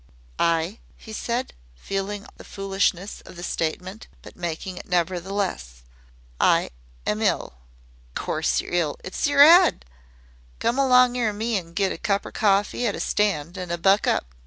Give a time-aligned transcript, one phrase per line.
[0.39, 5.83] "I" he said, feeling the foolishness of the statement, but making it, nevertheless,
[6.39, 6.71] "I
[7.05, 7.53] am ill."
[8.15, 8.95] "Course yer ill.
[9.03, 9.85] It's yer 'ead.
[10.57, 14.07] Come along er me an' get a cup er cawfee at a stand, an' buck
[14.07, 14.25] up.